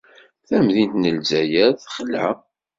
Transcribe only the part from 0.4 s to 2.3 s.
Tamdint n Lezzayer texla.